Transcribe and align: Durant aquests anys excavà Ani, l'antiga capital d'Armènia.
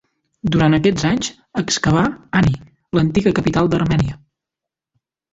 Durant 0.53 0.75
aquests 0.75 1.03
anys 1.09 1.27
excavà 1.61 2.05
Ani, 2.39 2.53
l'antiga 2.99 3.33
capital 3.41 3.69
d'Armènia. 3.75 4.17